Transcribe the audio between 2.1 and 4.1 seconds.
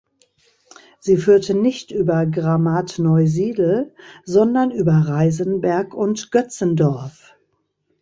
Gramatneusiedl,